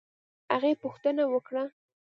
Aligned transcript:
هغې 0.53 0.71
پوښتنه 0.83 1.23
وکړه 1.33 1.63